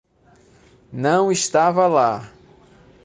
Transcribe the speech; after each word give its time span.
Não 0.91 1.31
estava 1.31 1.85
lá. 1.87 2.31